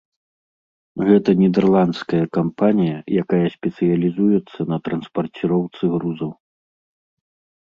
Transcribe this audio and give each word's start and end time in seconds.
Гэта 1.09 1.29
нідэрландская 1.41 2.21
кампанія, 2.37 2.97
якая 3.23 3.43
спецыялізуецца 3.57 4.59
на 4.73 4.77
транспарціроўцы 4.89 5.83
грузаў. 5.95 6.31